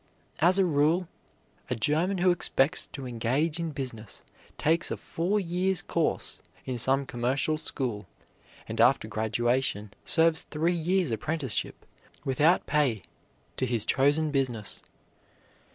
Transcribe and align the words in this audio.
As 0.39 0.57
a 0.57 0.65
rule, 0.65 1.07
a 1.69 1.75
German 1.75 2.17
who 2.17 2.31
expects 2.31 2.87
to 2.87 3.05
engage 3.05 3.59
in 3.59 3.69
business 3.69 4.23
takes 4.57 4.89
a 4.89 4.97
four 4.97 5.39
years' 5.39 5.83
course 5.83 6.41
in 6.65 6.79
some 6.79 7.05
commercial 7.05 7.55
school, 7.59 8.07
and 8.67 8.81
after 8.81 9.07
graduation 9.07 9.93
serves 10.03 10.41
three 10.49 10.73
years' 10.73 11.11
apprenticeship 11.11 11.85
without 12.25 12.65
pay, 12.65 13.03
to 13.57 13.67
his 13.67 13.85
chosen 13.85 14.31
business. 14.31 14.81